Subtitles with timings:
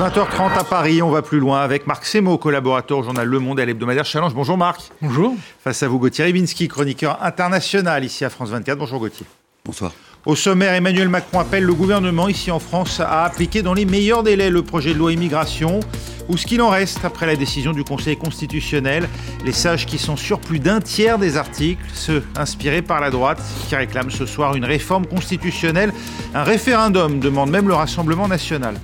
[0.00, 3.60] 20h30 à Paris, on va plus loin avec Marc Semo, collaborateur au journal Le Monde
[3.60, 4.32] et à l'hebdomadaire Challenge.
[4.32, 4.80] Bonjour Marc.
[5.02, 5.34] Bonjour.
[5.62, 8.78] Face à vous Gauthier Ribinski, chroniqueur international ici à France 24.
[8.78, 9.26] Bonjour Gauthier.
[9.62, 9.92] Bonsoir.
[10.24, 14.22] Au sommaire, Emmanuel Macron appelle le gouvernement ici en France à appliquer dans les meilleurs
[14.22, 15.80] délais le projet de loi immigration
[16.30, 19.06] ou ce qu'il en reste après la décision du Conseil constitutionnel.
[19.44, 23.42] Les sages qui sont sur plus d'un tiers des articles, ceux inspirés par la droite
[23.68, 25.92] qui réclament ce soir une réforme constitutionnelle.
[26.32, 28.76] Un référendum demande même le Rassemblement national.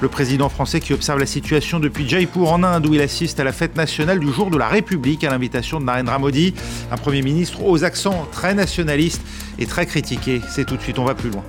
[0.00, 3.44] Le président français qui observe la situation depuis Jaipur en Inde où il assiste à
[3.44, 6.54] la fête nationale du jour de la République à l'invitation de Narendra Modi,
[6.90, 9.22] un Premier ministre aux accents très nationalistes
[9.58, 10.40] et très critiqués.
[10.48, 11.42] C'est tout de suite, on va plus loin.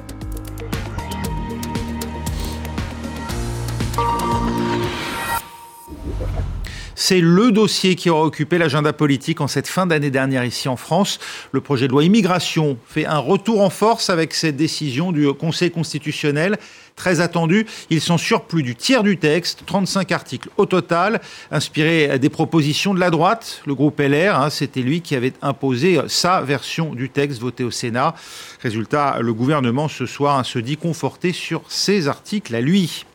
[6.97, 10.77] C'est le dossier qui aura occupé l'agenda politique en cette fin d'année dernière ici en
[10.77, 11.19] France.
[11.51, 15.71] Le projet de loi immigration fait un retour en force avec cette décision du Conseil
[15.71, 16.57] constitutionnel
[16.95, 17.65] très attendu.
[17.89, 21.19] Ils sont sur plus du tiers du texte, 35 articles au total,
[21.51, 23.61] inspirés des propositions de la droite.
[23.65, 27.71] Le groupe LR, hein, c'était lui qui avait imposé sa version du texte voté au
[27.71, 28.15] Sénat.
[28.61, 33.05] Résultat, le gouvernement ce soir hein, se dit conforté sur ces articles à lui.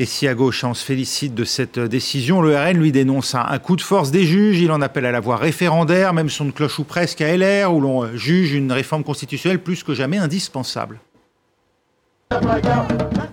[0.00, 3.58] Et si à gauche, on se félicite de cette décision, le RN lui dénonce un
[3.58, 6.78] coup de force des juges, il en appelle à la voie référendaire, même son cloche
[6.78, 11.00] ou presque à LR, où l'on juge une réforme constitutionnelle plus que jamais indispensable.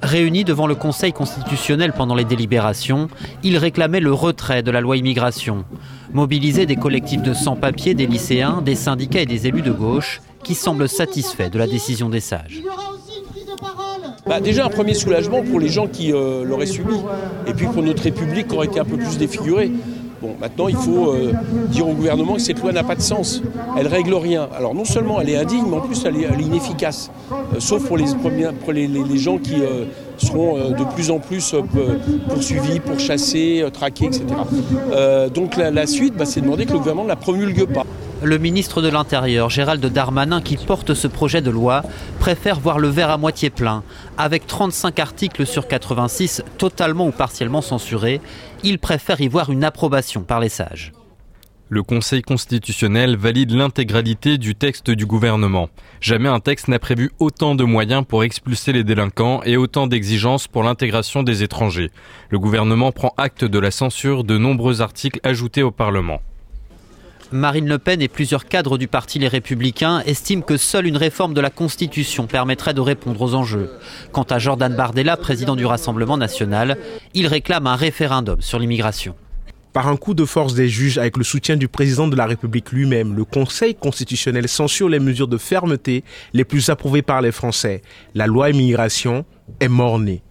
[0.02, 3.10] Réunis devant le Conseil constitutionnel pendant les délibérations,
[3.44, 5.66] ils réclamaient le retrait de la loi immigration.
[6.14, 10.56] Mobilisés des collectifs de sans-papiers, des lycéens, des syndicats et des élus de gauche, qui
[10.56, 12.64] semblent satisfaits de la décision des sages.
[14.28, 16.96] Bah, déjà un premier soulagement pour les gens qui euh, l'auraient subi,
[17.46, 19.72] et puis pour notre République qui aurait été un peu plus défigurée.
[20.20, 21.34] Bon, maintenant, il faut euh,
[21.68, 23.44] dire au gouvernement que cette loi n'a pas de sens.
[23.78, 24.50] Elle règle rien.
[24.58, 27.12] Alors, non seulement elle est indigne, mais en plus, elle est, inefficace.
[27.32, 28.06] Euh, sauf pour les,
[28.62, 29.62] pour les, les, gens qui
[30.18, 31.54] seront de plus en plus
[32.28, 34.26] poursuivis, pourchassés, traqués, etc.
[35.36, 37.86] donc, la, la suite, bah, c'est demander que le gouvernement ne la promulgue pas
[38.24, 41.84] le ministre de l'Intérieur, Gérald Darmanin, qui porte ce projet de loi,
[42.20, 43.84] préfère voir le verre à moitié plein.
[44.18, 48.22] Avec 35 articles sur 86 totalement ou partiellement censurés,
[48.64, 50.92] il préfère y voir une approbation par les sages.
[51.68, 55.70] Le Conseil constitutionnel valide l'intégralité du texte du gouvernement.
[56.00, 60.48] Jamais un texte n'a prévu autant de moyens pour expulser les délinquants et autant d'exigences
[60.48, 61.90] pour l'intégration des étrangers.
[62.30, 66.22] Le gouvernement prend acte de la censure de nombreux articles ajoutés au Parlement.
[67.32, 71.34] Marine Le Pen et plusieurs cadres du parti Les Républicains estiment que seule une réforme
[71.34, 73.72] de la Constitution permettrait de répondre aux enjeux.
[74.12, 76.78] Quant à Jordan Bardella, président du Rassemblement national,
[77.14, 79.16] il réclame un référendum sur l'immigration.
[79.74, 82.72] Par un coup de force des juges avec le soutien du président de la République
[82.72, 86.04] lui-même, le Conseil constitutionnel censure les mesures de fermeté
[86.34, 87.82] les plus approuvées par les Français.
[88.14, 89.26] La loi immigration
[89.60, 90.22] est mort-née.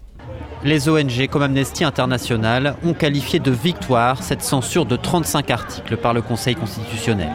[0.64, 6.14] Les ONG comme Amnesty International ont qualifié de victoire cette censure de 35 articles par
[6.14, 7.30] le Conseil constitutionnel.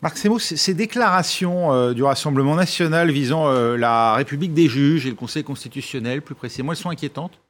[0.00, 5.08] Marc Semo, ces déclarations euh, du Rassemblement national visant euh, la République des juges et
[5.08, 7.40] le Conseil constitutionnel, plus précisément, elles sont inquiétantes?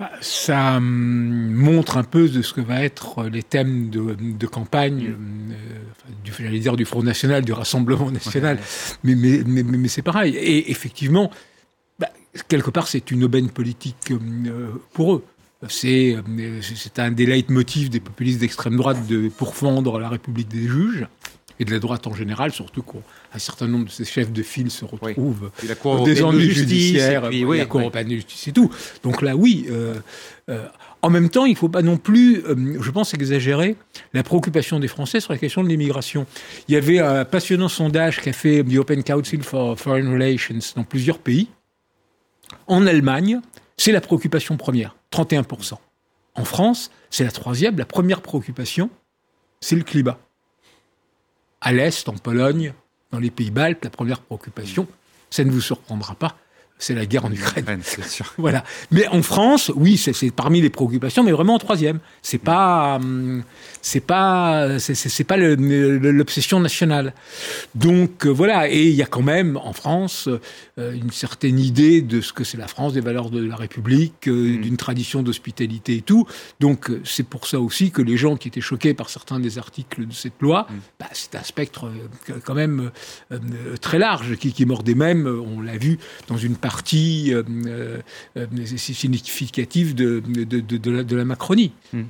[0.00, 5.14] Bah, ça hum, montre un peu de ce que va être les thèmes de, campagne,
[5.14, 8.58] euh, du, dire du Front National, du Rassemblement National,
[9.04, 10.34] mais, mais, mais c'est pareil.
[10.34, 11.30] Et effectivement,
[12.48, 15.24] quelque part, c'est une aubaine politique euh, pour eux.
[15.68, 16.16] C'est
[16.98, 21.06] un des leitmotifs des populistes d'extrême droite de pourfendre la République des juges
[21.60, 24.70] et de la droite en général, surtout qu'un certain nombre de ces chefs de file
[24.70, 25.50] se retrouvent
[25.84, 28.70] dans des ennuis judiciaires, puis, oui, la Cour européenne de justice et tout.
[29.02, 29.66] Donc là, oui.
[29.70, 29.94] Euh,
[30.50, 30.66] euh,
[31.00, 32.42] en même temps, il ne faut pas non plus,
[32.80, 33.76] je pense, exagérer
[34.14, 36.26] la préoccupation des Français sur la question de l'immigration.
[36.66, 40.84] Il y avait un passionnant sondage qu'a fait the Open Council for Foreign Relations dans
[40.84, 41.48] plusieurs pays,
[42.66, 43.40] en Allemagne,
[43.76, 45.74] c'est la préoccupation première, 31%.
[46.36, 47.78] En France, c'est la troisième.
[47.78, 48.90] La première préoccupation,
[49.60, 50.18] c'est le climat.
[51.60, 52.74] À l'Est, en Pologne,
[53.12, 54.86] dans les pays baltes, la première préoccupation,
[55.30, 56.36] ça ne vous surprendra pas,
[56.78, 57.64] c'est la guerre en Ukraine.
[58.38, 58.64] voilà.
[58.90, 62.00] Mais en France, oui, c'est parmi les préoccupations, mais vraiment en troisième.
[62.20, 63.44] C'est pas, hum,
[63.80, 67.14] c'est pas, c'est pas l'obsession nationale.
[67.74, 68.68] Donc euh, voilà.
[68.68, 70.28] Et il y a quand même en France
[70.78, 74.26] euh, une certaine idée de ce que c'est la France, des valeurs de la République,
[74.26, 74.60] euh, mm.
[74.62, 76.26] d'une tradition d'hospitalité et tout.
[76.58, 80.06] Donc c'est pour ça aussi que les gens qui étaient choqués par certains des articles
[80.06, 80.74] de cette loi, mm.
[80.98, 81.90] bah, c'est un spectre
[82.44, 82.90] quand même
[83.80, 88.00] très large qui, qui mordait même, on l'a vu dans une partie euh, euh,
[88.38, 91.72] euh, significative de, de, la, Macronie.
[91.92, 92.04] Hmm.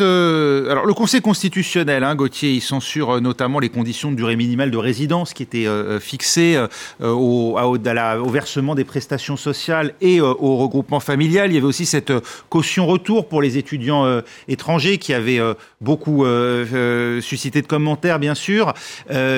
[0.00, 4.36] Euh, alors le Conseil constitutionnel, hein, Gauthier, il censure euh, notamment les conditions de durée
[4.36, 6.58] minimale de résidence qui étaient euh, fixées
[7.00, 7.56] au,
[8.30, 11.50] versement des prestations sociales et au regroupement familial.
[11.50, 12.12] Il y avait aussi cette
[12.48, 15.40] caution retour pour les étudiants étrangers qui avait
[15.80, 16.24] beaucoup
[17.20, 18.72] suscité de commentaires, bien sûr,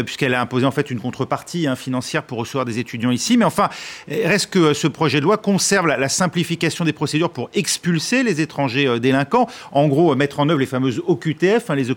[0.04, 3.36] puisqu'elle a imposé en fait une contrepartie hein, financière pour recevoir des étudiants ici.
[3.36, 3.68] Mais enfin,
[4.08, 9.00] reste que ce projet de loi conserve la simplification des procédures pour expulser les étrangers
[9.00, 9.41] délinquants
[9.72, 11.90] en gros, mettre en œuvre les fameuses OQTF, hein, les,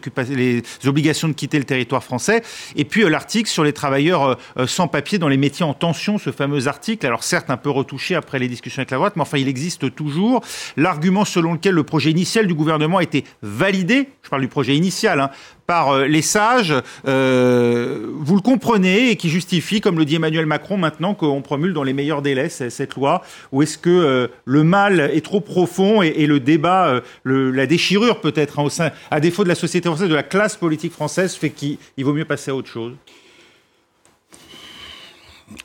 [0.85, 2.41] obligations de quitter le territoire français.
[2.75, 5.73] Et puis euh, l'article sur les travailleurs euh, euh, sans papier dans les métiers en
[5.73, 9.13] tension, ce fameux article, alors certes un peu retouché après les discussions avec la droite,
[9.15, 10.41] mais enfin il existe toujours.
[10.77, 14.75] L'argument selon lequel le projet initial du gouvernement a été validé, je parle du projet
[14.75, 15.31] initial, hein,
[15.67, 16.73] par euh, les sages,
[17.07, 21.73] euh, vous le comprenez, et qui justifie, comme le dit Emmanuel Macron maintenant, qu'on promule
[21.73, 26.01] dans les meilleurs délais cette loi Ou est-ce que euh, le mal est trop profond
[26.01, 30.09] et, le débat, la déchirure peut-être, hein, au sein, à défaut de la société française,
[30.09, 32.93] de la classe politique française, fait qu'il vaut mieux passer à autre chose?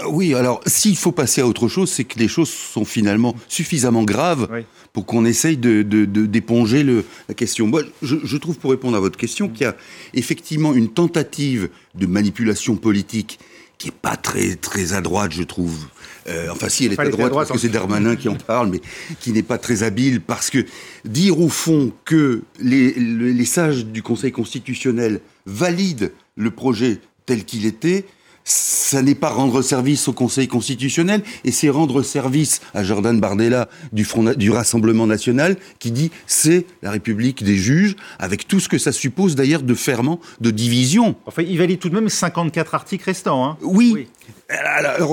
[0.07, 4.03] Oui, alors s'il faut passer à autre chose, c'est que les choses sont finalement suffisamment
[4.03, 4.49] graves
[4.93, 6.85] pour qu'on essaye de, d'éponger
[7.29, 7.67] la question.
[7.67, 9.77] Moi, je, trouve, pour répondre à votre question, qu'il y a
[10.13, 13.39] effectivement une tentative de manipulation politique
[13.79, 15.87] qui est pas très très à droite, je trouve.
[16.29, 18.83] Euh, enfin, si elle est à droite, parce que c'est Darmanin qui en parle, mais
[19.21, 20.67] qui n'est pas très habile, parce que
[21.07, 27.65] dire au fond que les, les sages du Conseil constitutionnel valident le projet tel qu'il
[27.65, 28.05] était,
[28.45, 33.69] ça n'est pas rendre service au Conseil constitutionnel, et c'est rendre service à Jordan Bardella
[33.93, 38.69] du, Front, du Rassemblement national, qui dit c'est la République des juges, avec tout ce
[38.69, 41.15] que ça suppose d'ailleurs de ferment, de division.
[41.27, 43.45] Enfin, il valide tout de même 54 articles restants.
[43.45, 43.59] Hein.
[43.63, 44.09] oui.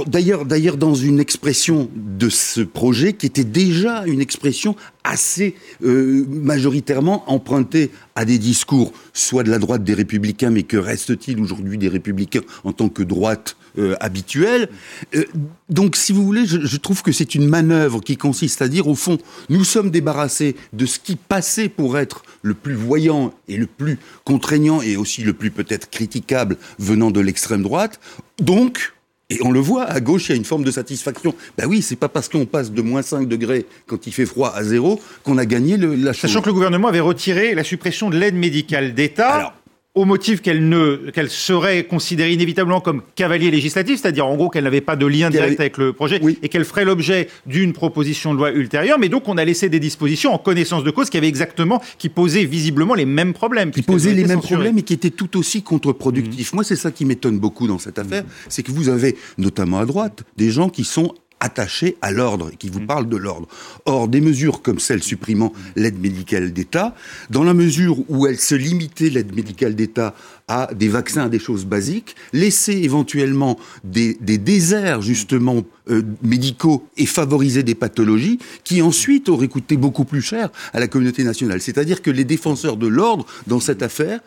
[0.07, 6.25] D'ailleurs, d'ailleurs, dans une expression de ce projet qui était déjà une expression assez euh,
[6.27, 11.77] majoritairement empruntée à des discours, soit de la droite des républicains, mais que reste-t-il aujourd'hui
[11.77, 14.69] des républicains en tant que droite euh, habituelle?
[15.15, 15.23] Euh,
[15.69, 18.87] Donc, si vous voulez, je, je trouve que c'est une manœuvre qui consiste à dire,
[18.87, 19.17] au fond,
[19.49, 23.99] nous sommes débarrassés de ce qui passait pour être le plus voyant et le plus
[24.25, 27.99] contraignant et aussi le plus peut-être critiquable venant de l'extrême droite.
[28.39, 28.93] Donc,
[29.29, 31.35] et on le voit, à gauche, il y a une forme de satisfaction.
[31.57, 34.53] Ben oui, c'est pas parce qu'on passe de moins 5 degrés quand il fait froid
[34.55, 36.21] à zéro qu'on a gagné le, la chose.
[36.21, 39.53] Sachant que le gouvernement avait retiré la suppression de l'aide médicale d'État
[39.97, 44.65] au motif qu'elle ne qu'elle serait considérée inévitablement comme cavalier législatif, c'est-à-dire en gros qu'elle
[44.65, 48.37] n'avait pas de lien direct avec le projet et qu'elle ferait l'objet d'une proposition de
[48.37, 48.99] loi ultérieure.
[48.99, 52.09] Mais donc on a laissé des dispositions en connaissance de cause qui avaient exactement, qui
[52.09, 53.71] posaient visiblement les mêmes problèmes.
[53.71, 56.53] Qui posaient les mêmes problèmes et qui étaient tout aussi contre-productifs.
[56.53, 56.55] Mmh.
[56.55, 59.85] Moi, c'est ça qui m'étonne beaucoup dans cette affaire, c'est que vous avez, notamment à
[59.85, 63.47] droite, des gens qui sont attachés à l'ordre, qui vous parle de l'ordre.
[63.85, 66.95] Or, des mesures comme celle supprimant l'aide médicale d'État,
[67.29, 70.15] dans la mesure où elle se limitait, l'aide médicale d'État,
[70.47, 77.05] à des vaccins, à des choses basiques, laisser éventuellement des, déserts, justement, euh, médicaux et
[77.05, 81.61] favoriser des pathologies qui ensuite auraient coûté beaucoup plus cher à la communauté nationale.
[81.61, 84.21] C'est-à-dire que les défenseurs de l'ordre, dans cette affaire,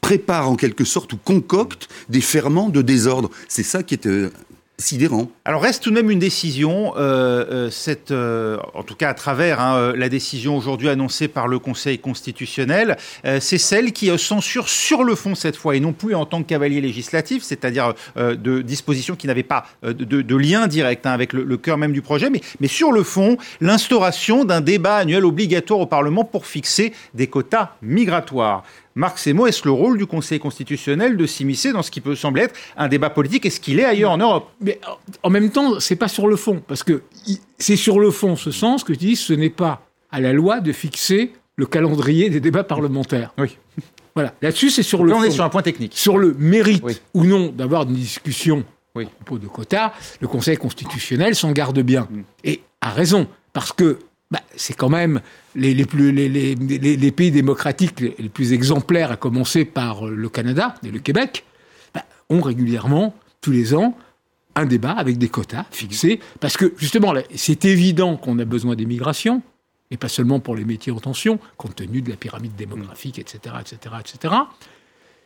[0.00, 3.30] préparent en quelque sorte ou concoctent des ferments de désordre.
[3.48, 4.30] C'est ça qui est euh,
[5.46, 9.58] Alors reste tout de même une décision, euh, euh, euh, en tout cas à travers
[9.58, 12.98] hein, la décision aujourd'hui annoncée par le Conseil constitutionnel,
[13.40, 16.48] c'est celle qui censure sur le fond cette fois et non plus en tant que
[16.48, 21.78] cavalier législatif, c'est-à-dire de dispositions qui n'avaient pas de, lien direct hein, avec le, cœur
[21.78, 26.46] même du projet, mais sur le fond, l'instauration d'un débat annuel obligatoire au Parlement pour
[26.46, 28.62] fixer des quotas migratoires.
[28.96, 32.44] Marc Semo, est-ce le rôle du Conseil constitutionnel de s'immiscer dans ce qui peut sembler
[32.44, 34.50] être un débat politique Est-ce qu'il est ailleurs en Europe?
[34.62, 34.80] Mais
[35.22, 37.02] en même temps, c'est pas sur le fond, parce que
[37.58, 40.60] c'est sur le fond, ce sens que tu dis, ce n'est pas à la loi
[40.60, 43.34] de fixer le calendrier des débats parlementaires.
[43.36, 43.58] Oui.
[44.14, 44.32] Voilà.
[44.40, 45.92] Là-dessus, c'est sur le Là, on est sur un point technique.
[45.94, 49.04] Sur le mérite ou non d'avoir une discussion oui.
[49.04, 52.08] à propos de quotas, le Conseil constitutionnel s'en garde bien.
[52.10, 52.22] Mm.
[52.44, 53.98] Et a raison, parce que
[54.36, 55.22] bah, c'est quand même
[55.54, 60.98] les, plus, les, pays démocratiques les, plus exemplaires, à commencer par le Canada et le
[60.98, 61.44] Québec,
[61.94, 63.96] bah, ont régulièrement, tous les ans,
[64.54, 69.40] un débat avec des quotas fixés, parce que justement, c'est évident qu'on a besoin d'immigration,
[69.90, 73.54] et pas seulement pour les métiers en tension, compte tenu de la pyramide démographique, etc.,
[73.60, 74.34] etc., etc.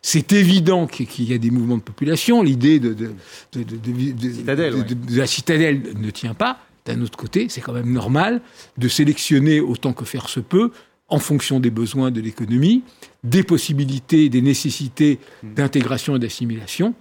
[0.02, 2.43] C'est évident qu'il y a des mouvements de population.
[2.43, 3.12] L'idée de, de,
[3.52, 6.61] de, la citadelle ne tient pas.
[6.94, 8.40] D'un autre côté, c'est quand même normal
[8.78, 10.73] de sélectionner autant que faire se peut,
[11.09, 12.82] en fonction des besoins de l'économie,
[13.25, 16.94] des possibilités, des nécessités d'intégration et d'assimilation,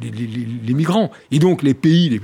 [0.00, 1.10] les, migrants.
[1.30, 2.20] Et donc les pays,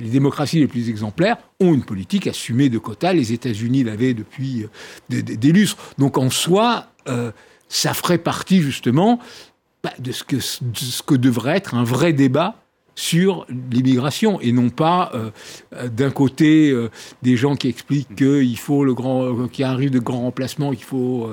[0.00, 3.12] les démocraties les plus exemplaires ont une politique assumée de quotas.
[3.12, 4.66] Les États-Unis l'avaient depuis
[5.08, 5.94] des, des, lustres.
[5.98, 6.86] Donc en soi,
[7.68, 9.18] ça ferait partie justement
[9.82, 12.62] bah, de ce que devrait être un vrai débat
[13.00, 15.30] sur l'immigration et non pas euh,
[15.88, 16.90] d'un côté euh,
[17.22, 20.00] des gens qui expliquent qu'il faut le grand euh, qu'il y a un risque de
[20.00, 21.30] grand remplacement qu'il faut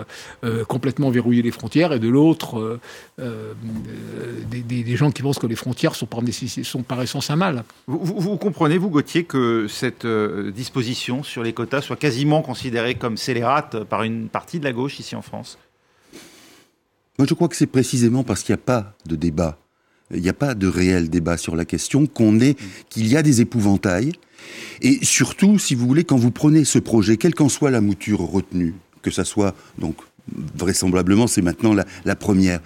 [0.67, 2.79] complètement verrouiller les frontières et de l'autre
[3.17, 6.21] des, des, gens qui pensent que les frontières sont par,
[6.63, 7.63] sont par essence un mal.
[7.87, 10.07] Vous, vous, vous comprenez vous Gauthier que cette
[10.53, 14.99] disposition sur les quotas soit quasiment considérée comme scélérate par une partie de la gauche
[14.99, 15.57] ici en France?
[17.19, 19.57] Moi je crois que c'est précisément parce qu'il n'y a pas de débat
[20.13, 22.57] il n'y a pas de réel débat sur la question, qu'on est,
[22.89, 24.13] qu'il y a des épouvantails.
[24.81, 28.19] Et surtout, si vous voulez, quand vous prenez ce projet, quelle qu'en soit la mouture
[28.19, 29.95] retenue, que ça soit, donc,
[30.55, 32.61] vraisemblablement, c'est maintenant la, la première,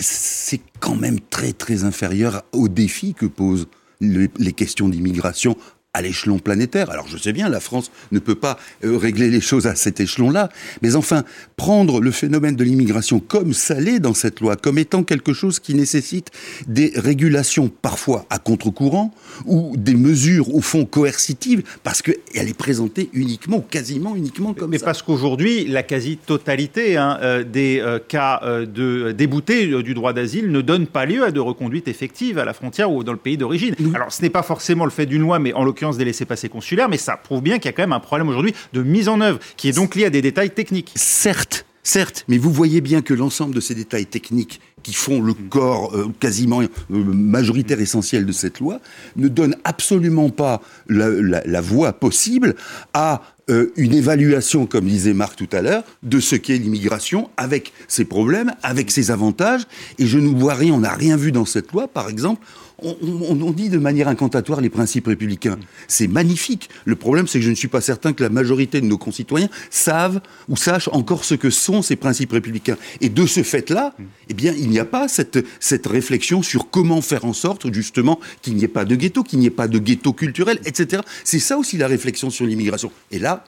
[0.00, 3.68] c'est quand même très, très inférieur au défi que posent
[4.00, 5.56] les questions d'immigration
[5.94, 6.90] à l'échelon planétaire.
[6.90, 10.00] Alors je sais bien, la France ne peut pas euh, régler les choses à cet
[10.00, 10.50] échelon-là,
[10.82, 11.24] mais enfin,
[11.56, 15.60] prendre le phénomène de l'immigration comme ça l'est dans cette loi, comme étant quelque chose
[15.60, 16.30] qui nécessite
[16.66, 19.14] des régulations parfois à contre-courant,
[19.46, 22.16] ou des mesures au fond coercitives, parce qu'elle
[22.48, 24.84] est présentée uniquement, quasiment uniquement comme mais ça.
[24.84, 30.50] Mais parce qu'aujourd'hui, la quasi-totalité hein, euh, des euh, cas de déboutés du droit d'asile
[30.50, 33.36] ne donne pas lieu à de reconduite effective à la frontière ou dans le pays
[33.36, 33.74] d'origine.
[33.94, 36.88] Alors ce n'est pas forcément le fait d'une loi, mais en l'occurrence des laissés-passer consulaires,
[36.88, 39.20] mais ça prouve bien qu'il y a quand même un problème aujourd'hui de mise en
[39.20, 40.92] œuvre, qui est donc lié à des détails techniques.
[40.94, 45.34] Certes, certes, mais vous voyez bien que l'ensemble de ces détails techniques qui font le
[45.34, 48.80] corps euh, quasiment euh, majoritaire essentiel de cette loi
[49.16, 52.54] ne donnent absolument pas la, la, voie possible
[52.92, 57.72] à euh, une évaluation, comme disait Marc tout à l'heure, de ce qu'est l'immigration, avec
[57.88, 59.62] ses problèmes, avec ses avantages.
[59.98, 62.46] Et je ne vois rien, on n'a rien vu dans cette loi, par exemple,
[62.82, 65.58] on, dit de manière incantatoire les principes républicains.
[65.88, 66.68] C'est magnifique.
[66.84, 69.48] Le problème, c'est que je ne suis pas certain que la majorité de nos concitoyens
[69.70, 72.76] savent ou sachent encore ce que sont ces principes républicains.
[73.00, 73.94] Et de ce fait-là,
[74.28, 78.18] eh bien, il n'y a pas cette, cette réflexion sur comment faire en sorte, justement,
[78.42, 81.02] qu'il n'y ait pas de ghetto, qu'il n'y ait pas de ghetto culturel, etc.
[81.22, 82.90] C'est ça aussi la réflexion sur l'immigration.
[83.10, 83.44] Et là,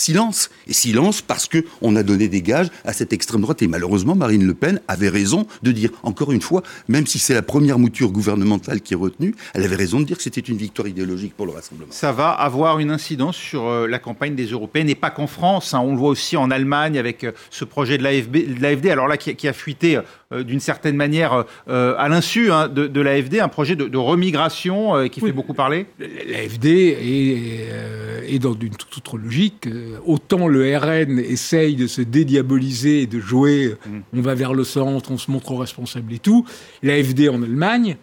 [0.00, 0.48] Silence.
[0.66, 3.60] Et silence parce que on a donné des gages à cette extrême droite.
[3.60, 7.34] Et malheureusement, Marine Le Pen avait raison de dire, encore une fois, même si c'est
[7.34, 10.56] la première mouture gouvernementale qui est retenue, elle avait raison de dire que c'était une
[10.56, 11.92] victoire idéologique pour le Rassemblement.
[11.92, 15.74] Ça va avoir une incidence sur euh, la campagne des Européennes, et pas qu'en France.
[15.74, 15.80] Hein.
[15.80, 19.48] On le voit aussi en Allemagne avec euh, ce projet de l'AFD, alors là, qui,
[19.48, 19.98] a fuité
[20.32, 25.32] euh, d'une certaine manière à l'insu hein, de, l'AFD, un projet de, remigration qui fait
[25.32, 25.86] beaucoup parler.
[25.98, 29.68] L'AFD est, est, dans une toute autre logique
[30.04, 34.00] autant le RN essaye de se dédiaboliser et de jouer, mm.
[34.14, 36.46] on va vers le centre, on se montre responsable et tout,
[36.82, 37.96] l'AFD en Allemagne,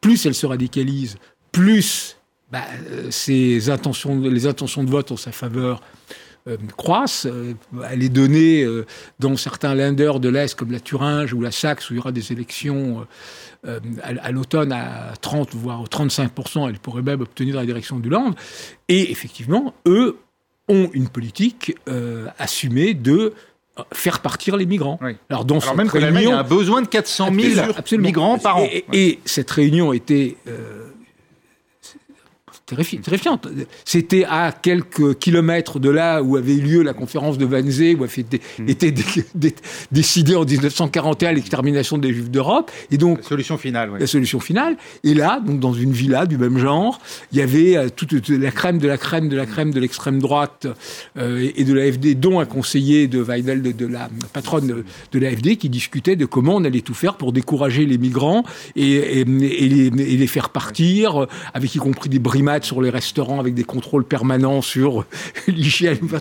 [0.00, 1.16] plus elle se radicalise,
[1.52, 2.16] plus
[2.52, 2.64] bah,
[3.10, 5.80] ses intentions, les intentions de vote en sa faveur
[6.46, 7.26] euh, croissent.
[7.26, 7.54] Euh,
[7.90, 8.84] elle est donnée euh,
[9.18, 12.12] dans certains lenders de l'Est, comme la Thuringe ou la Saxe, où il y aura
[12.12, 13.06] des élections
[14.02, 16.30] à, l'automne à 30, voire 35
[16.68, 18.34] Elle pourrait même obtenir dans la direction du Land.
[18.88, 20.18] Et effectivement, eux
[20.68, 23.34] ont une politique euh, assumée de
[23.78, 24.98] euh, faire partir les migrants.
[25.28, 28.68] Alors, dans Alors même que l'Allemagne a besoin de 400 000 migrants par an.
[28.92, 30.88] Et, cette réunion était euh,
[32.66, 33.46] terrifiante.
[33.84, 38.04] C'était à quelques kilomètres de là où avait eu lieu la conférence de Wannsee, où
[38.04, 39.48] avait été, hmm.
[39.92, 42.70] décidé en 1941 l'extermination des Juifs d'Europe.
[42.90, 43.90] Et donc la solution finale.
[43.98, 44.76] La solution finale.
[45.02, 47.00] Et là, donc dans une villa du même genre,
[47.32, 50.20] il y avait euh, toute la crème de la crème de la crème de l'extrême
[50.20, 50.66] droite
[51.18, 55.68] euh, et de l'AFD, dont un conseiller de Weidel, de, la patronne de, l'AFD, qui
[55.68, 58.42] discutait de comment on allait tout faire pour décourager les migrants
[58.74, 63.40] et, et, les, et les, faire partir, avec y compris des brimades sur les restaurants
[63.40, 65.04] avec des contrôles permanents sur
[65.48, 65.98] l'hygiène.
[66.04, 66.20] Enfin,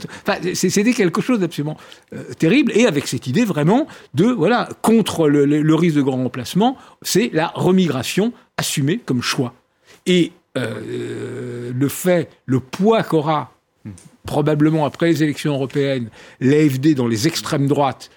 [0.54, 1.78] c'était quelque chose d'absolument
[2.16, 2.72] euh, terrible.
[2.76, 7.48] Et avec cette idée vraiment de, voilà, contre le, risque de grand remplacement, c'est la
[7.54, 9.54] remigration assumée comme choix.
[10.06, 13.52] Et euh, le fait, le poids qu'aura
[14.26, 16.10] probablement après les élections européennes
[16.40, 18.10] l'AFD dans les extrêmes droites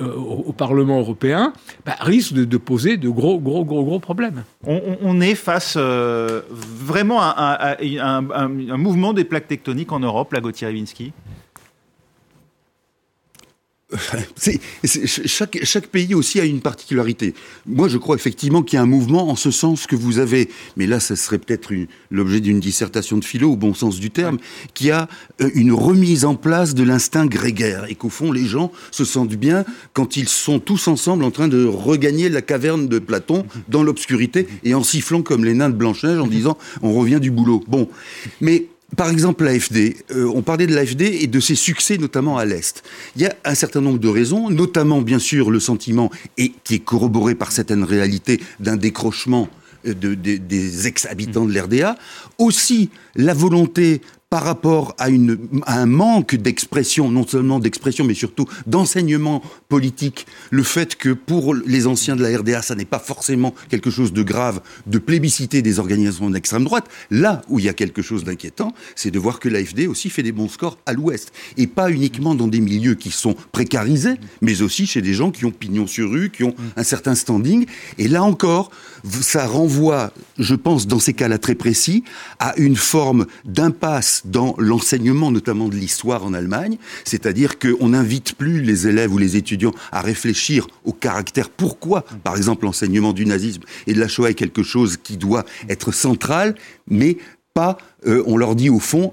[0.00, 1.52] euh, au, Parlement européen
[1.84, 4.44] bah, risque de, poser de gros, gros, gros, gros problèmes.
[4.64, 10.68] On, est face euh, vraiment à, un, mouvement des plaques tectoniques en Europe, la Gauthier
[15.26, 17.34] Chaque, chaque pays aussi a une particularité.
[17.66, 20.48] Moi, je crois effectivement qu'il y a un mouvement en ce sens que vous avez,
[20.76, 21.72] mais là, ça serait peut-être
[22.10, 24.38] l'objet d'une dissertation de philo au bon sens du terme,
[24.74, 25.08] qui a
[25.40, 29.36] euh, une remise en place de l'instinct grégaire et qu'au fond, les gens se sentent
[29.36, 33.84] bien quand ils sont tous ensemble en train de regagner la caverne de Platon dans
[33.84, 37.62] l'obscurité et en sifflant comme les nains de Blanche-Neige en disant on revient du boulot.
[37.68, 37.88] Bon,
[38.40, 42.44] mais par exemple, l'AFD, euh, on parlait de l'AFD et de ses succès, notamment à
[42.44, 42.84] l'Est.
[43.16, 46.76] Il y a un certain nombre de raisons, notamment, bien sûr, le sentiment, et qui
[46.76, 49.48] est corroboré par certaines réalités, d'un décrochement
[49.86, 51.96] euh, des ex-habitants de l'RDA.
[52.38, 59.40] Aussi, la volonté par rapport à, un manque d'expression, non seulement d'expression, mais surtout d'enseignement
[59.68, 63.88] politique, le fait que pour les anciens de la RDA, ça n'est pas forcément quelque
[63.88, 66.86] chose de grave de plébisciter des organisations d'extrême droite.
[67.10, 70.24] Là où il y a quelque chose d'inquiétant, c'est de voir que l'AFD aussi fait
[70.24, 71.32] des bons scores à l'ouest.
[71.56, 75.44] Et pas uniquement dans des milieux qui sont précarisés, mais aussi chez des gens qui
[75.44, 77.66] ont pignon sur rue, qui ont un certain standing.
[77.98, 78.70] Et là encore,
[79.04, 82.02] ça renvoie, je pense, dans ces cas-là très précis,
[82.40, 88.60] à une forme d'impasse dans l'enseignement, notamment de l'histoire en Allemagne, c'est-à-dire qu'on n'invite plus
[88.62, 91.50] les élèves ou les étudiants à réfléchir au caractère.
[91.50, 95.44] Pourquoi, par exemple, l'enseignement du nazisme et de la Shoah est quelque chose qui doit
[95.68, 96.54] être central,
[96.88, 97.18] mais
[97.54, 99.12] pas, euh, on leur dit au fond,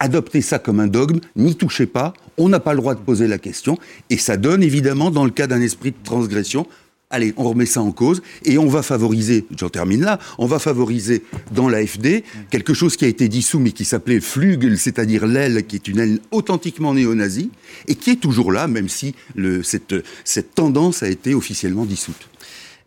[0.00, 3.28] adoptez ça comme un dogme, n'y touchez pas, on n'a pas le droit de poser
[3.28, 6.66] la question, et ça donne évidemment, dans le cas d'un esprit de transgression,
[7.10, 10.58] allez, on remet ça en cause et on va favoriser, j'en termine là, on va
[10.58, 15.66] favoriser dans l'AFD quelque chose qui a été dissous mais qui s'appelait Flügel, c'est-à-dire l'aile
[15.66, 17.50] qui est une aile authentiquement néo-nazie
[17.88, 19.14] et qui est toujours là, même si
[19.62, 22.28] cette, tendance a été officiellement dissoute.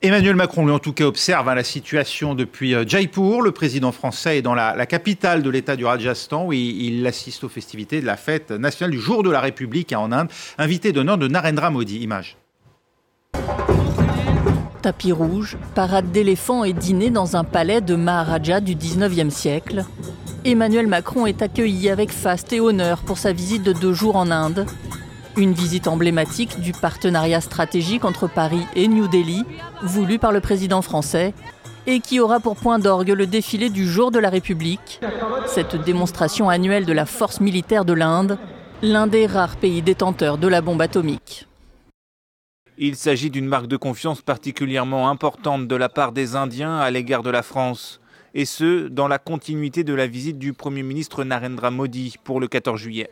[0.02, 3.42] Emmanuel Macron, lui, en tout cas, observe hein, la situation depuis euh, Jaipur.
[3.42, 7.50] Le président français est dans la, capitale de l'État du Rajasthan, où il, assiste aux
[7.50, 10.28] festivités de la fête nationale du jour de la République en Inde,
[10.58, 12.00] invité d'honneur de Narendra Modi.
[12.00, 12.36] Image.
[14.84, 19.86] Tapis rouge, parade d'éléphants et dîner dans un palais de Maharaja du 19e siècle.
[20.44, 24.30] Emmanuel Macron est accueilli avec faste et honneur pour sa visite de deux jours en
[24.30, 24.66] Inde.
[25.38, 29.46] Une visite emblématique du partenariat stratégique entre Paris et New Delhi,
[29.84, 31.34] voulu par le président français,
[31.88, 35.00] et qui aura pour point d'orgue le défilé du jour de la République,
[35.48, 38.38] cette démonstration annuelle de la force militaire de l'Inde,
[38.82, 41.48] l'un des rares pays détenteurs de la bombe atomique.
[42.78, 47.22] Il s'agit d'une marque de confiance particulièrement importante de la part des Indiens à l'égard
[47.22, 48.02] de la France,
[48.34, 52.48] et ce, dans la continuité de la visite du Premier ministre Narendra Modi pour le
[52.48, 53.12] 14 juillet.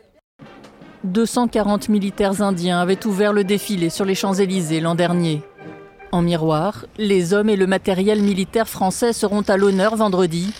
[1.04, 5.42] 240 militaires indiens avaient ouvert le défilé sur les Champs-Élysées l'an dernier.
[6.10, 10.52] En miroir, les hommes et le matériel militaire français seront à l'honneur vendredi,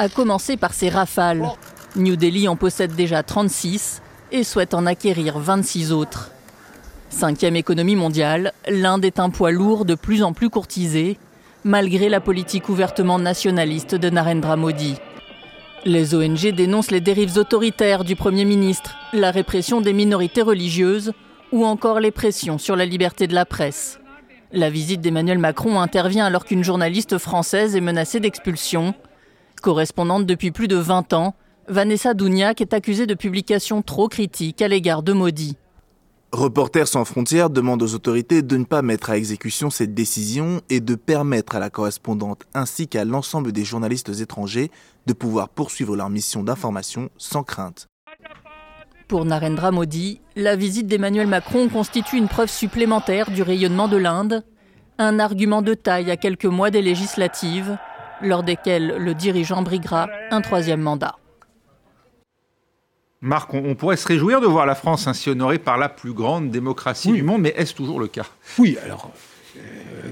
[0.00, 1.48] à commencer par ces rafales.
[1.94, 6.32] New Delhi en possède déjà 36 et souhaite en acquérir 26 autres.
[7.10, 11.18] Cinquième économie mondiale, l'Inde est un poids lourd de plus en plus courtisé,
[11.64, 14.96] malgré la politique ouvertement nationaliste de Narendra Modi.
[15.84, 21.12] Les ONG dénoncent les dérives autoritaires du Premier ministre, la répression des minorités religieuses
[21.50, 23.98] ou encore les pressions sur la liberté de la presse.
[24.52, 28.94] La visite d'Emmanuel Macron intervient alors qu'une journaliste française est menacée d'expulsion.
[29.62, 31.34] Correspondante depuis plus de 20 ans,
[31.68, 35.56] Vanessa Douniac est accusée de publications trop critiques à l'égard de Modi.
[36.32, 40.80] Reporters sans frontières demande aux autorités de ne pas mettre à exécution cette décision et
[40.80, 44.70] de permettre à la correspondante ainsi qu'à l'ensemble des journalistes étrangers
[45.06, 47.86] de pouvoir poursuivre leur mission d'information sans crainte.
[49.08, 54.44] Pour Narendra Modi, la visite d'Emmanuel Macron constitue une preuve supplémentaire du rayonnement de l'Inde,
[54.98, 57.78] un argument de taille à quelques mois des législatives,
[58.20, 61.16] lors desquelles le dirigeant briguera un troisième mandat.
[63.20, 66.50] Marc, on, pourrait se réjouir de voir la France ainsi honorée par la plus grande
[66.50, 68.26] démocratie du monde, mais est-ce toujours le cas?
[68.58, 69.10] Oui, alors
[69.56, 69.60] euh,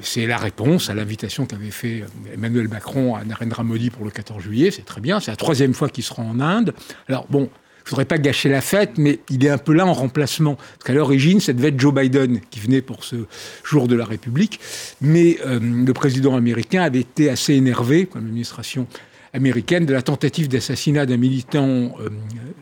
[0.02, 4.42] c'est la réponse à l'invitation qu'avait fait Emmanuel Macron à Narendra Modi pour le 14
[4.42, 4.72] juillet.
[4.72, 6.74] C'est très bien, c'est la troisième fois qu'il sera en Inde.
[7.08, 7.48] Alors bon,
[7.84, 10.56] je voudrais pas gâcher la fête, mais il est un peu là en remplacement.
[10.56, 13.14] Parce qu'à l'origine, ça devait être Joe Biden qui venait pour ce
[13.62, 14.58] jour de la République.
[15.00, 18.88] Mais euh, le président américain avait été assez énervé, comme l'administration
[19.36, 22.08] américaine de la tentative d'assassinat d'un militant euh,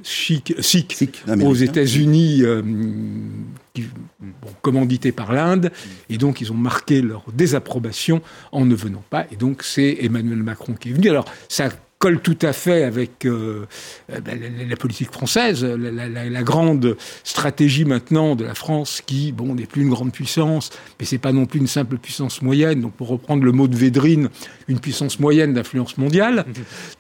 [0.03, 0.53] sikh,
[1.43, 2.63] aux États-Unis, euh,
[4.61, 5.71] commandité par l'Inde,
[6.11, 8.21] et donc ils ont marqué leur désapprobation
[8.53, 9.27] en ne venant pas.
[9.33, 11.09] Et donc c'est Emmanuel Macron qui est venu.
[11.09, 11.69] Alors ça
[12.05, 13.64] colle tout à fait avec euh,
[14.12, 14.38] euh, ben,
[14.69, 19.88] la, politique française, la, grande stratégie maintenant de la France qui, bon, n'est plus une
[19.88, 20.69] grande puissance,
[21.01, 22.83] mais c'est pas non plus une simple puissance moyenne.
[22.83, 24.29] Donc, pour reprendre le mot de Védrine,
[24.69, 26.45] une puissance moyenne d'influence mondiale.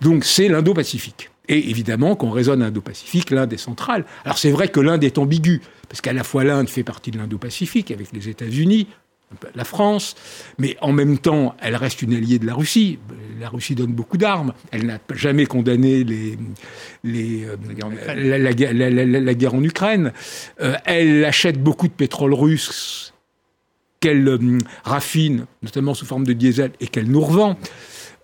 [0.00, 1.28] Donc, c'est l'Indo-Pacifique.
[1.50, 4.06] Et évidemment, qu'on raisonne Indo-Pacifique, l'Inde est centrale.
[4.24, 7.18] Alors c'est vrai que l'Inde est ambiguë, parce qu'à la fois l'Inde fait partie de
[7.18, 8.88] l'Indo-Pacifique avec les États-Unis,
[9.54, 10.14] la France,
[10.58, 12.98] mais en même temps, elle reste une alliée de la Russie.
[13.40, 14.52] La Russie donne beaucoup d'armes.
[14.70, 16.38] Elle n'a jamais condamné les,
[17.02, 17.46] les,
[18.16, 20.12] la, guerre en Ukraine.
[20.60, 23.12] Euh, elle achète beaucoup de pétrole russe
[24.00, 27.58] qu'elle euh, raffine, notamment sous forme de diesel, et qu'elle nous revend.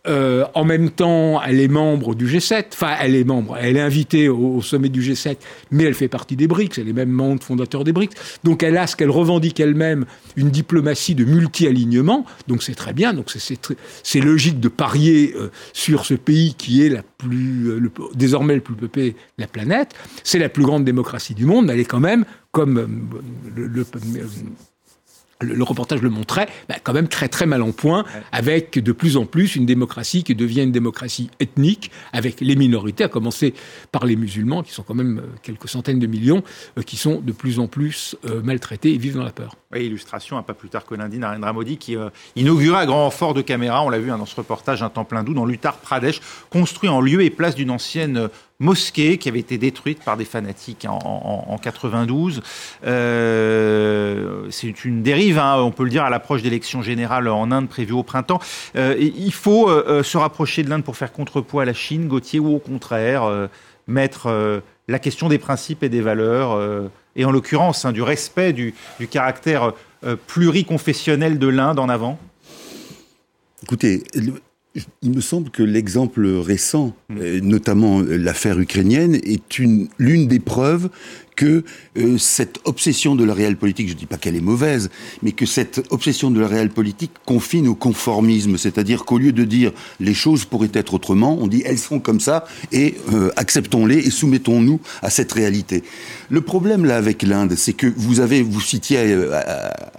[0.06, 2.66] Euh, en même temps, elle est membre du G7.
[2.72, 3.58] Enfin, elle est membre.
[3.60, 5.36] Elle est invitée au, sommet du G7,
[5.70, 6.78] mais elle fait partie des BRICS.
[6.78, 8.14] Elle est même membre fondateur des BRICS.
[8.42, 12.24] Donc, elle a ce qu'elle revendique elle-même, une diplomatie de multi-alignement.
[12.48, 13.12] Donc, c'est très bien.
[13.12, 13.30] Donc,
[14.02, 18.74] c'est logique de parier euh, sur ce pays qui est plus, euh, désormais le plus
[18.74, 19.94] peuplé de la planète.
[20.24, 21.68] C'est la plus grande démocratie du monde.
[21.70, 23.10] Elle est quand même, comme
[23.54, 23.84] le le,
[25.40, 29.26] reportage le montrait, bah, quand même très très mal en point, avec de plus en
[29.26, 33.54] plus une démocratie qui devient une démocratie ethnique, avec les minorités, à commencer
[33.92, 36.42] par les musulmans, qui sont quand même euh, quelques centaines de millions,
[36.78, 39.56] euh, qui sont de plus en plus euh, maltraités et vivent dans la peur.
[39.72, 41.96] Oui, illustration, un pas plus tard que lundi, Narendra Modi qui
[42.34, 45.16] inaugura à grand renfort de caméras, on l'a vu hein, dans ce reportage, un temple
[45.16, 48.28] hindou dans l'Uttar Pradesh, construit en lieu et place d'une ancienne
[48.60, 52.42] mosquée qui avait été détruite par des fanatiques en, 92.
[52.86, 57.68] Euh, c'est une dérive, hein, on peut le dire, à l'approche d'élections générales en Inde
[57.68, 58.40] prévues au printemps.
[58.76, 62.38] Euh, il faut euh, se rapprocher de l'Inde pour faire contrepoids à la Chine, Gauthier,
[62.38, 63.48] ou au contraire
[63.88, 66.60] mettre la question des principes et des valeurs,
[67.16, 69.72] et en l'occurrence hein, du respect du, du caractère
[70.26, 72.18] pluriconfessionnel de l'Inde en avant?
[73.62, 74.04] Écoutez,
[75.02, 77.18] il me semble que l'exemple récent, mm.
[77.18, 80.90] euh, notamment l'affaire ukrainienne, est une l'une des preuves
[81.40, 81.64] que
[81.96, 84.90] euh, cette obsession de la réelle politique, je ne dis pas qu'elle est mauvaise,
[85.22, 89.44] mais que cette obsession de la réelle politique confine au conformisme, c'est-à-dire qu'au lieu de
[89.44, 94.06] dire les choses pourraient être autrement, on dit elles sont comme ça et euh, acceptons-les
[94.06, 95.82] et soumettons-nous à cette réalité.
[96.28, 99.40] Le problème là avec l'Inde, c'est que vous avez, vous citiez euh,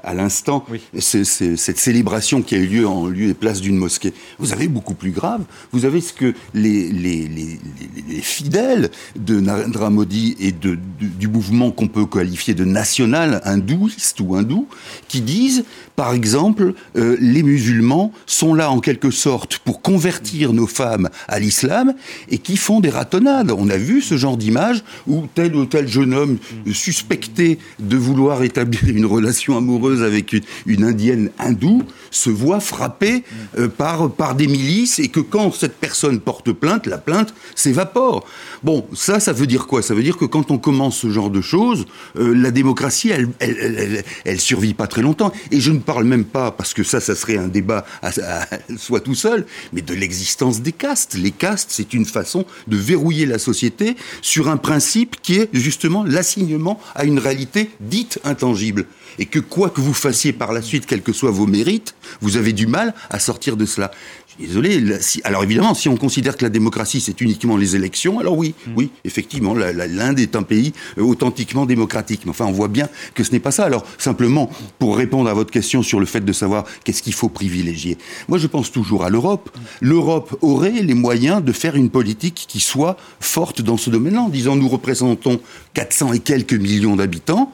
[0.03, 0.63] à, l'instant
[0.99, 4.13] cette célébration qui a eu lieu en lieu et place d'une mosquée.
[4.37, 7.59] Vous avez beaucoup plus grave, vous avez ce que les, les, les,
[8.07, 14.19] les fidèles de Narendra Modi et de, du mouvement qu'on peut qualifier de national hindouiste
[14.19, 14.67] ou hindou,
[15.07, 15.63] qui disent,
[15.95, 21.39] par exemple, euh, les musulmans sont là en quelque sorte pour convertir nos femmes à
[21.39, 21.93] l'islam
[22.29, 23.51] et qui font des ratonnades.
[23.51, 26.37] On a vu ce genre d'image où tel ou tel jeune homme
[26.73, 33.23] suspecté de vouloir établir une relation amoureuse avec une, indienne hindoue se voit frappé
[33.57, 38.25] euh, par, par des milices et que quand cette personne porte plainte, la plainte s'évapore.
[38.63, 39.81] Bon, ça, ça veut dire quoi?
[39.81, 41.85] Ça veut dire que quand on commence ce genre de choses,
[42.17, 45.31] euh, la démocratie, elle elle, elle, survit pas très longtemps.
[45.51, 48.11] Et je ne parle même pas, parce que ça, ça serait un débat à,
[48.77, 51.15] soi tout seul, mais de l'existence des castes.
[51.15, 56.03] Les castes, c'est une façon de verrouiller la société sur un principe qui est justement
[56.03, 58.85] l'assignement à une réalité dite intangible.
[59.19, 62.37] Et que quoi que vous fassiez par la suite, quels que soient vos mérites, vous
[62.37, 63.91] avez du mal à sortir de cela.
[64.39, 64.81] Désolé.
[65.23, 68.71] alors évidemment, si on considère que la démocratie c'est uniquement les élections, alors oui, mm.
[68.75, 72.21] oui, effectivement, l'Inde est un pays euh, authentiquement démocratique.
[72.23, 73.65] Mais enfin, on voit bien que ce n'est pas ça.
[73.65, 77.29] Alors simplement, pour répondre à votre question sur le fait de savoir qu'est-ce qu'il faut
[77.29, 77.97] privilégier,
[78.29, 79.49] moi je pense toujours à l'Europe.
[79.81, 84.21] L'Europe aurait les moyens de faire une politique qui soit forte dans ce domaine-là.
[84.21, 85.41] En disant, nous représentons
[85.73, 87.51] 400 et quelques millions d'habitants.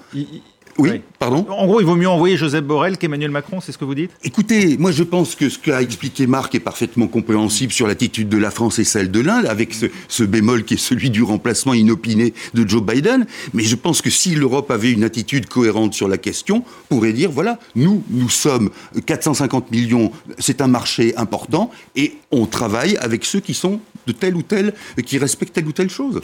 [0.77, 3.85] Oui, pardon En gros, il vaut mieux envoyer Joseph Borrell qu'Emmanuel Macron, c'est ce que
[3.85, 4.11] vous dites?
[4.23, 8.37] Écoutez, moi je pense que ce qu'a expliqué Marc est parfaitement compréhensible sur l'attitude de
[8.37, 12.33] la France et celle de l'Inde, avec ce, bémol qui est celui du remplacement inopiné
[12.53, 13.25] de Joe Biden.
[13.53, 17.31] Mais je pense que si l'Europe avait une attitude cohérente sur la question, pourrait dire,
[17.31, 18.69] voilà, nous, nous sommes
[19.05, 24.35] 450 millions, c'est un marché important, et on travaille avec ceux qui sont de telle
[24.35, 24.73] ou telle,
[25.05, 26.21] qui respectent telle ou telle chose.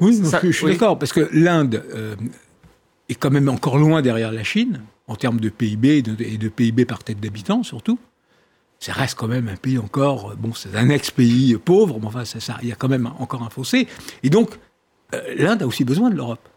[0.00, 1.82] Oui, je, suis d'accord, parce que l'Inde...
[1.94, 2.14] Euh,
[3.08, 6.84] est quand même encore loin derrière la Chine, en termes de PIB et de, PIB
[6.84, 7.98] par tête d'habitant surtout.
[8.80, 12.58] Ça reste quand même un pays encore, bon, c'est un ex-pays pauvre, mais enfin, ça,
[12.62, 13.88] il y a quand même encore un fossé.
[14.22, 14.50] Et donc,
[15.14, 16.48] euh, l'Inde a aussi besoin de l'Europe.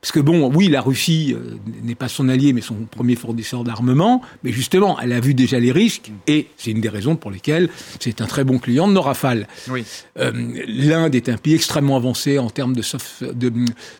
[0.00, 3.64] Parce que bon, oui, la Russie euh, n'est pas son allié, mais son premier fournisseur
[3.64, 4.22] d'armement.
[4.44, 7.68] Mais justement, elle a vu déjà les risques, et c'est une des raisons pour lesquelles
[7.98, 9.48] c'est un très bon client de nos rafales.
[9.68, 9.84] Oui.
[10.18, 10.32] Euh,
[10.68, 12.82] L'Inde est un pays extrêmement avancé en termes de,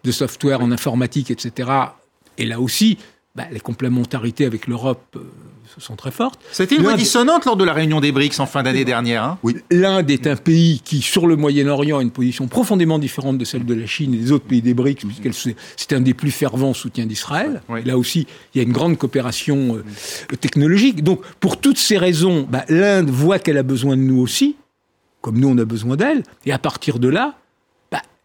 [0.04, 1.70] de, software, en informatique, etc.
[2.38, 2.98] Et là aussi,
[3.35, 5.20] bah, les complémentarités avec l'Europe euh,
[5.78, 6.40] sont très fortes.
[6.52, 9.24] C'était une voix dissonante lors de la réunion des BRICS en fin d'année dernière.
[9.24, 9.38] Hein.
[9.42, 9.56] oui.
[9.70, 13.64] L'Inde est un pays qui, sur le Moyen-Orient, a une position profondément différente de celle
[13.64, 16.74] de la Chine et des autres pays des BRICS, puisque c'est un des plus fervents
[16.74, 17.62] soutiens d'Israël.
[17.84, 21.02] Là aussi, il y a une grande coopération euh, technologique.
[21.02, 24.56] Donc, pour toutes ces raisons, bah, l'Inde voit qu'elle a besoin de nous aussi
[25.26, 26.22] comme nous on a besoin d'elle.
[26.44, 27.34] Et à partir de là,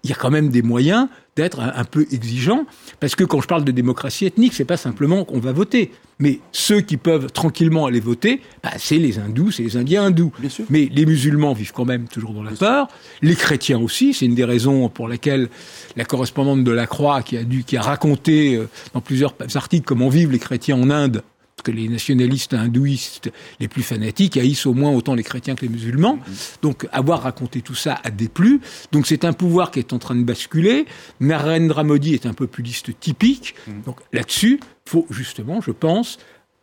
[0.04, 2.66] il y a quand même des moyens d'être un, peu exigeant,
[3.00, 6.40] parce que quand je parle de démocratie ethnique, c'est pas simplement qu'on va voter, mais
[6.52, 10.34] ceux qui peuvent tranquillement aller voter, bah, c'est les hindous, c'est les Indiens hindous.
[10.70, 12.90] Mais les musulmans vivent quand même toujours dans la peur,
[13.22, 15.48] les chrétiens aussi, c'est une des raisons pour laquelle
[15.96, 19.86] la correspondante de la Croix, qui a, dû, qui a raconté euh, dans plusieurs articles
[19.86, 21.24] comment vivent les chrétiens en Inde,
[21.62, 25.72] que les nationalistes hindouistes les plus fanatiques haïssent au moins autant les chrétiens que les
[25.72, 26.20] musulmans.
[26.62, 28.62] Donc avoir raconté tout ça a déplu.
[28.92, 30.86] Donc c'est un pouvoir qui est en train de basculer.
[31.20, 33.56] Narendra Modi est un populiste typique.
[33.86, 36.18] Donc là-dessus, faut justement, je pense,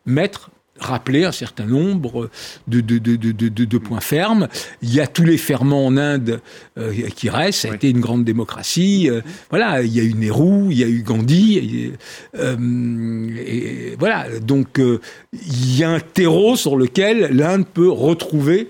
[0.05, 2.29] mettre rappeler un certain nombre
[2.67, 4.47] de, de, de, de, points fermes.
[4.81, 6.41] Il y a tous les ferments en Inde
[6.77, 7.61] euh, qui restent.
[7.61, 9.09] Ça a été une grande démocratie.
[9.09, 11.91] Euh, voilà, il y a eu Nehru, il y a eu Gandhi.
[12.37, 18.69] Euh, et, voilà, donc il y a un terreau sur lequel l'Inde peut retrouver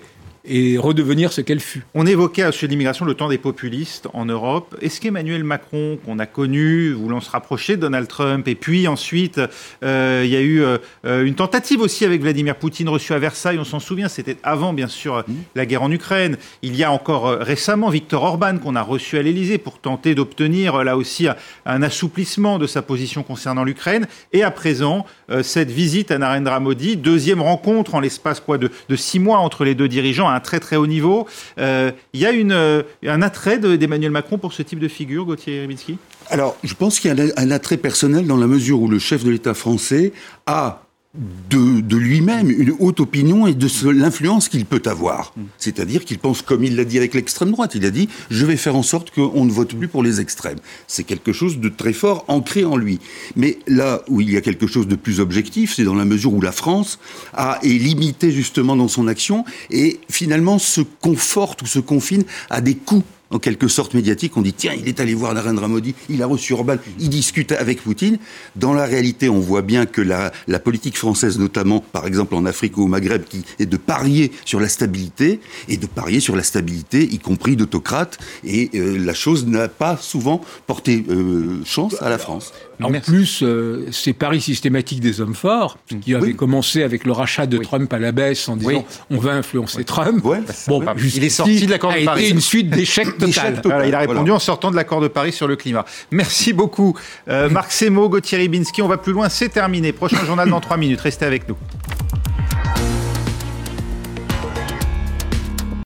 [0.50, 1.84] et redevenir ce qu'elle fut.
[1.94, 4.76] On évoquait à sujet de l'immigration le temps des populistes en Europe.
[4.82, 9.40] Est-ce qu'Emmanuel Macron, qu'on a connu, voulant se rapprocher de Donald Trump, et puis ensuite,
[9.84, 10.78] euh, il y a eu euh,
[11.24, 14.88] une tentative aussi avec Vladimir Poutine reçu à Versailles, on s'en souvient, c'était avant bien
[14.88, 15.32] sûr mmh.
[15.54, 16.36] la guerre en Ukraine.
[16.62, 20.16] Il y a encore euh, récemment Viktor Orban qu'on a reçu à l'Élysée pour tenter
[20.16, 21.28] d'obtenir là aussi
[21.64, 24.08] un assouplissement de sa position concernant l'Ukraine.
[24.32, 25.06] Et à présent,
[25.42, 29.64] cette visite à Narendra Modi, deuxième rencontre en l'espace quoi de, de six mois entre
[29.64, 31.26] les deux dirigeants un très très haut niveau.
[31.58, 35.26] Euh, il y a une, euh, un attrait d'Emmanuel Macron pour ce type de figure,
[35.26, 35.98] Gauthier Ribinski
[36.30, 39.22] Alors, je pense qu'il y a un attrait personnel dans la mesure où le chef
[39.22, 40.12] de l'État français
[40.46, 40.82] a
[41.14, 45.32] de, de lui-même une haute opinion et de l'influence qu'il peut avoir.
[45.36, 45.42] Mm.
[45.58, 48.56] C'est-à-dire qu'il pense, comme il l'a dit avec l'extrême droite, il a dit je vais
[48.56, 50.58] faire en sorte qu'on ne vote plus pour les extrêmes.
[50.86, 53.00] C'est quelque chose de très fort ancré en lui.
[53.34, 56.32] Mais là où il y a quelque chose de plus objectif, c'est dans la mesure
[56.32, 57.00] où la France
[57.32, 62.60] a, est limitée justement dans son action et finalement se conforte ou se confine à
[62.60, 64.36] des coups en quelque sorte médiatique.
[64.36, 67.52] On dit tiens, il est allé voir Narendra Modi, il a reçu Orban, il discute
[67.52, 68.18] avec Poutine.
[68.56, 72.44] Dans la réalité, on voit bien que la, la politique française, notamment par exemple en
[72.46, 76.36] Afrique ou au Maghreb, qui est de parier sur la stabilité et de parier sur
[76.36, 78.18] la stabilité, y compris d'autocrates.
[78.44, 82.52] Et euh, la chose n'a pas souvent porté euh, chance à la France.
[82.82, 87.46] En plus, euh, c'est paris systématique des hommes forts, qui avait commencé avec le rachat
[87.46, 90.22] de Trump à la baisse en disant on va influencer Trump.
[90.22, 92.22] Bon, il est sorti de l'accord de Paris.
[92.22, 93.86] A été une suite d'échecs total.
[93.86, 95.84] il a répondu en sortant de l'accord de Paris sur le climat.
[96.10, 96.96] Merci beaucoup,
[97.28, 98.82] euh, Marc Semo, Gauthier Ribinski.
[98.82, 99.92] On va plus loin, c'est terminé.
[99.92, 101.00] Prochain journal dans trois minutes.
[101.00, 101.56] Restez avec nous.